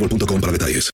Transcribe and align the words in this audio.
boostmobile.com 0.00 0.40
para 0.40 0.52
detalles. 0.52 0.90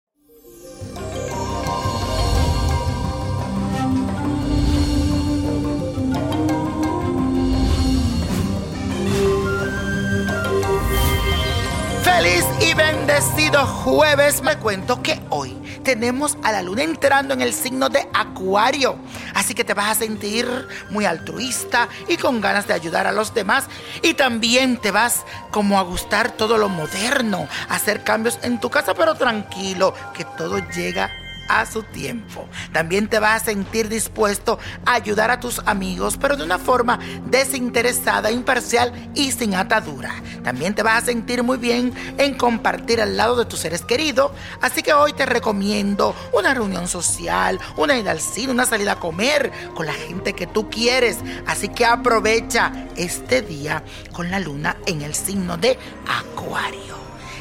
Feliz 12.03 12.56
y 12.67 12.75
bendecido 12.75 13.65
jueves. 13.67 14.43
Me 14.43 14.57
cuento 14.57 15.03
que 15.03 15.21
hoy 15.31 15.57
tenemos 15.85 16.37
a 16.43 16.53
la 16.53 16.63
luna 16.63 16.83
entrando 16.83 17.35
en 17.35 17.41
el 17.41 17.53
signo 17.53 17.89
de 17.89 18.09
Acuario. 18.13 18.97
Así 19.35 19.55
que 19.55 19.65
te 19.65 19.75
vas 19.75 19.91
a 19.91 19.95
sentir 19.95 20.47
muy 20.91 21.05
altruista 21.05 21.89
y 22.09 22.17
con 22.17 22.41
ganas 22.41 22.67
de 22.67 22.75
ayudar 22.75 23.07
a 23.07 23.13
los 23.13 23.35
demás. 23.35 23.67
Y 24.03 24.15
también 24.15 24.79
te 24.79 24.91
vas 24.91 25.25
como 25.51 25.79
a 25.79 25.83
gustar 25.83 26.33
todo 26.33 26.59
lo 26.59 26.69
moderno, 26.69 27.49
hacer 27.69 28.03
cambios 28.03 28.39
en 28.43 28.59
tu 28.61 28.71
casa, 28.71 28.95
pero 28.95 29.15
tranquilo, 29.15 29.95
que 30.15 30.25
todo 30.25 30.59
llega 30.71 31.11
a 31.49 31.67
su 31.67 31.83
tiempo. 31.83 32.49
También 32.73 33.09
te 33.09 33.19
vas 33.19 33.43
a 33.43 33.45
sentir 33.47 33.89
dispuesto 33.89 34.59
a 34.85 34.95
ayudar 34.95 35.31
a 35.31 35.41
tus 35.41 35.61
amigos, 35.67 36.17
pero 36.21 36.37
de 36.37 36.45
una 36.45 36.59
forma 36.59 36.99
desinteresada, 37.27 38.31
imparcial 38.31 39.11
y 39.15 39.33
sin 39.33 39.55
atadura. 39.55 40.15
También 40.43 40.75
te 40.75 40.83
vas 40.83 41.03
a 41.03 41.07
sentir 41.07 41.43
muy 41.43 41.59
bien 41.59 41.93
en 42.19 42.35
compartir 42.35 43.01
al 43.01 43.17
lado 43.17 43.37
de 43.37 43.45
tus 43.45 43.61
seres 43.61 43.83
queridos. 43.83 44.33
Así 44.61 44.83
que 44.83 44.93
hoy 44.93 45.13
te 45.13 45.27
recomiendo 45.27 46.15
una 46.33 46.55
reunión 46.55 46.89
social, 46.89 47.61
una 47.77 47.97
ida 47.97 48.11
al 48.11 48.21
cine, 48.21 48.53
una 48.53 48.67
salida 48.67 48.93
a 48.93 49.01
comer 49.01 49.53
con 49.75 49.87
la 49.87 49.93
gente 49.93 50.33
que 50.33 50.47
tú 50.47 50.71
quieres. 50.71 51.19
Así 51.47 51.69
que 51.69 51.85
aprovecha 51.85 52.73
este 52.97 53.43
día 53.43 53.83
con 54.13 54.31
la 54.31 54.41
luna 54.41 54.77
en 54.87 55.03
el 55.03 55.15
signo 55.15 55.57
de 55.57 55.79
Acuario. 56.07 56.97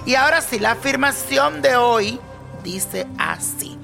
Y 0.06 0.16
ahora 0.16 0.42
sí, 0.42 0.60
la 0.60 0.72
afirmación 0.72 1.62
de 1.62 1.76
hoy 1.76 2.20
dice 2.64 3.08
así. 3.18 3.75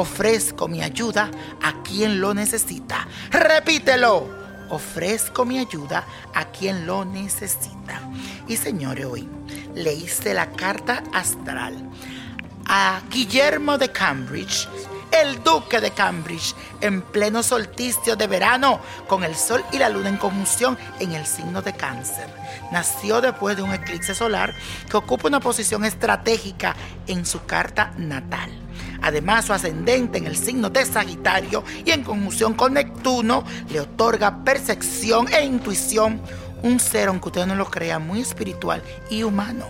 Ofrezco 0.00 0.66
mi 0.66 0.82
ayuda 0.82 1.30
a 1.60 1.82
quien 1.82 2.22
lo 2.22 2.32
necesita. 2.32 3.06
Repítelo. 3.30 4.40
Ofrezco 4.70 5.44
mi 5.44 5.58
ayuda 5.58 6.06
a 6.32 6.46
quien 6.46 6.86
lo 6.86 7.04
necesita. 7.04 8.00
Y 8.48 8.56
señores, 8.56 9.04
hoy 9.04 9.28
le 9.74 9.92
hice 9.92 10.32
la 10.32 10.52
carta 10.52 11.02
astral 11.12 11.76
a 12.64 13.02
Guillermo 13.10 13.76
de 13.76 13.92
Cambridge, 13.92 14.66
el 15.10 15.42
duque 15.42 15.82
de 15.82 15.90
Cambridge, 15.90 16.54
en 16.80 17.02
pleno 17.02 17.42
solsticio 17.42 18.16
de 18.16 18.26
verano, 18.26 18.80
con 19.06 19.22
el 19.22 19.36
sol 19.36 19.62
y 19.70 19.76
la 19.76 19.90
luna 19.90 20.08
en 20.08 20.16
conjunción 20.16 20.78
en 20.98 21.12
el 21.12 21.26
signo 21.26 21.60
de 21.60 21.74
cáncer. 21.74 22.30
Nació 22.72 23.20
después 23.20 23.54
de 23.54 23.64
un 23.64 23.74
eclipse 23.74 24.14
solar 24.14 24.54
que 24.88 24.96
ocupa 24.96 25.28
una 25.28 25.40
posición 25.40 25.84
estratégica 25.84 26.74
en 27.06 27.26
su 27.26 27.44
carta 27.44 27.92
natal. 27.98 28.59
Además, 29.02 29.46
su 29.46 29.52
ascendente 29.52 30.18
en 30.18 30.26
el 30.26 30.36
signo 30.36 30.70
de 30.70 30.84
Sagitario 30.84 31.64
y 31.84 31.90
en 31.90 32.04
conjunción 32.04 32.54
con 32.54 32.74
Neptuno 32.74 33.44
le 33.70 33.80
otorga 33.80 34.44
percepción 34.44 35.26
e 35.32 35.44
intuición, 35.44 36.20
un 36.62 36.78
ser, 36.80 37.08
aunque 37.08 37.28
usted 37.28 37.46
no 37.46 37.54
lo 37.54 37.70
crea, 37.70 37.98
muy 37.98 38.20
espiritual 38.20 38.82
y 39.10 39.22
humano. 39.22 39.66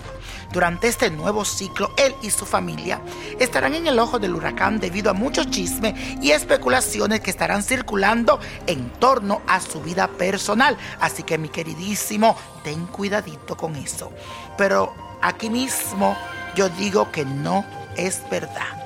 Durante 0.52 0.88
este 0.88 1.10
nuevo 1.10 1.44
ciclo, 1.44 1.92
él 1.96 2.12
y 2.22 2.30
su 2.30 2.44
familia 2.44 3.00
estarán 3.38 3.74
en 3.74 3.86
el 3.86 3.98
ojo 4.00 4.18
del 4.18 4.34
huracán 4.34 4.80
debido 4.80 5.10
a 5.10 5.14
muchos 5.14 5.48
chismes 5.48 5.94
y 6.20 6.32
especulaciones 6.32 7.20
que 7.20 7.30
estarán 7.30 7.62
circulando 7.62 8.40
en 8.66 8.90
torno 8.94 9.42
a 9.46 9.60
su 9.60 9.80
vida 9.80 10.08
personal. 10.08 10.76
Así 10.98 11.22
que 11.22 11.38
mi 11.38 11.48
queridísimo, 11.48 12.36
ten 12.64 12.86
cuidadito 12.86 13.56
con 13.56 13.76
eso. 13.76 14.12
Pero 14.58 14.92
aquí 15.22 15.48
mismo 15.48 16.16
yo 16.56 16.68
digo 16.68 17.12
que 17.12 17.24
no 17.24 17.64
es 17.96 18.20
verdad. 18.28 18.79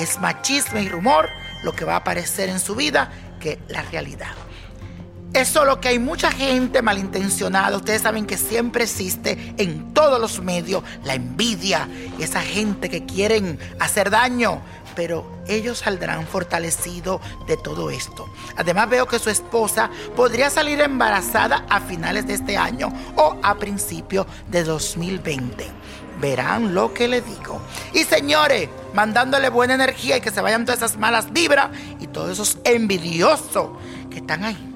Es 0.00 0.18
más 0.18 0.40
chisme 0.40 0.82
y 0.82 0.88
rumor 0.88 1.28
lo 1.62 1.72
que 1.72 1.84
va 1.84 1.92
a 1.92 1.96
aparecer 1.96 2.48
en 2.48 2.58
su 2.58 2.74
vida 2.74 3.12
que 3.38 3.58
la 3.68 3.82
realidad. 3.82 4.32
Es 5.34 5.48
solo 5.48 5.78
que 5.78 5.88
hay 5.88 5.98
mucha 5.98 6.32
gente 6.32 6.80
malintencionada. 6.80 7.76
Ustedes 7.76 8.00
saben 8.00 8.24
que 8.24 8.38
siempre 8.38 8.84
existe 8.84 9.54
en 9.58 9.92
todos 9.92 10.18
los 10.18 10.42
medios 10.42 10.82
la 11.04 11.14
envidia 11.14 11.86
y 12.18 12.22
esa 12.22 12.40
gente 12.40 12.88
que 12.88 13.04
quieren 13.04 13.58
hacer 13.78 14.08
daño. 14.08 14.62
Pero 14.96 15.42
ellos 15.46 15.80
saldrán 15.80 16.26
fortalecidos 16.26 17.20
de 17.46 17.58
todo 17.58 17.90
esto. 17.90 18.26
Además 18.56 18.88
veo 18.88 19.06
que 19.06 19.18
su 19.18 19.28
esposa 19.28 19.90
podría 20.16 20.48
salir 20.48 20.80
embarazada 20.80 21.66
a 21.68 21.80
finales 21.80 22.26
de 22.26 22.34
este 22.34 22.56
año 22.56 22.90
o 23.16 23.36
a 23.42 23.54
principios 23.56 24.26
de 24.48 24.64
2020 24.64 25.79
verán 26.20 26.74
lo 26.74 26.92
que 26.92 27.08
le 27.08 27.20
digo. 27.20 27.60
Y 27.92 28.04
señores, 28.04 28.68
mandándole 28.94 29.48
buena 29.48 29.74
energía 29.74 30.16
y 30.16 30.20
que 30.20 30.30
se 30.30 30.40
vayan 30.40 30.64
todas 30.64 30.78
esas 30.78 30.96
malas 30.96 31.32
vibras 31.32 31.70
y 31.98 32.06
todos 32.06 32.30
esos 32.30 32.58
envidiosos 32.64 33.70
que 34.10 34.18
están 34.18 34.44
ahí 34.44 34.70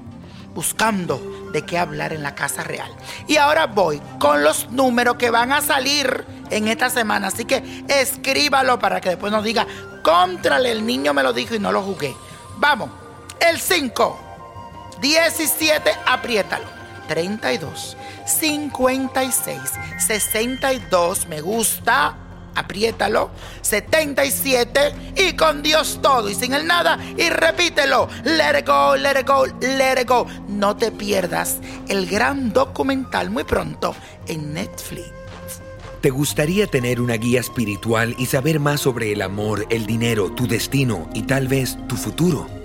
buscando 0.53 1.49
de 1.51 1.65
qué 1.65 1.77
hablar 1.77 2.13
en 2.13 2.23
la 2.23 2.33
casa 2.33 2.63
real. 2.63 2.89
Y 3.27 3.37
ahora 3.37 3.67
voy 3.67 4.01
con 4.19 4.43
los 4.43 4.71
números 4.71 5.17
que 5.17 5.29
van 5.29 5.51
a 5.51 5.61
salir 5.61 6.25
en 6.49 6.67
esta 6.67 6.89
semana. 6.89 7.27
Así 7.27 7.45
que 7.45 7.83
escríbalo 7.87 8.79
para 8.79 9.01
que 9.01 9.09
después 9.09 9.31
nos 9.31 9.43
diga, 9.43 9.67
contrale, 10.01 10.71
el 10.71 10.85
niño 10.85 11.13
me 11.13 11.23
lo 11.23 11.33
dijo 11.33 11.55
y 11.55 11.59
no 11.59 11.71
lo 11.71 11.81
jugué. 11.81 12.15
Vamos, 12.57 12.89
el 13.39 13.59
5, 13.59 14.19
17, 15.01 15.91
apriétalo. 16.05 16.74
32, 17.07 17.97
56, 18.25 19.59
62, 19.99 21.27
me 21.27 21.41
gusta. 21.41 22.17
apriétalo, 22.55 23.31
77 23.61 24.93
y 25.17 25.33
con 25.33 25.61
Dios 25.61 25.99
todo 26.01 26.29
y 26.29 26.35
sin 26.35 26.53
el 26.53 26.65
nada 26.65 26.97
y 27.17 27.29
repítelo, 27.29 28.07
let 28.23 28.59
it 28.59 28.65
go, 28.65 28.95
let 28.95 29.19
it 29.19 29.27
go, 29.27 29.45
let 29.59 30.01
it 30.01 30.07
go. 30.07 30.25
No 30.47 30.75
te 30.77 30.91
pierdas 30.91 31.57
el 31.89 32.07
gran 32.07 32.53
documental 32.53 33.29
muy 33.29 33.43
pronto 33.43 33.93
en 34.27 34.53
Netflix. 34.53 35.11
¿Te 36.01 36.11
gustaría 36.11 36.67
tener 36.67 37.01
una 37.01 37.15
guía 37.15 37.39
espiritual 37.39 38.15
y 38.19 38.27
saber 38.27 38.59
más 38.59 38.81
sobre 38.81 39.11
el 39.11 39.21
amor, 39.21 39.65
el 39.69 39.85
dinero, 39.85 40.31
tu 40.31 40.47
destino 40.47 41.09
y 41.13 41.23
tal 41.23 41.47
vez 41.47 41.77
tu 41.87 41.97
futuro? 41.97 42.64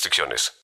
restricciones. 0.01 0.53